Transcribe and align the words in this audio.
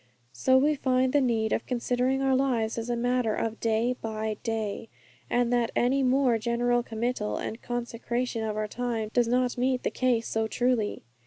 So 0.33 0.57
we 0.57 0.73
find 0.73 1.13
the 1.13 1.21
need 1.21 1.53
of 1.53 1.67
considering 1.67 2.23
our 2.23 2.35
lives 2.35 2.75
as 2.79 2.89
a 2.89 2.95
matter 2.95 3.35
of 3.35 3.59
day 3.59 3.95
by 4.01 4.37
day, 4.41 4.89
and 5.29 5.53
that 5.53 5.69
any 5.75 6.01
more 6.01 6.39
general 6.39 6.81
committal 6.81 7.37
and 7.37 7.61
consecration 7.61 8.43
of 8.43 8.57
our 8.57 8.67
time 8.67 9.09
does 9.13 9.27
not 9.27 9.59
meet 9.59 9.83
the 9.83 9.91
case 9.91 10.27
so 10.27 10.47
truly. 10.47 11.03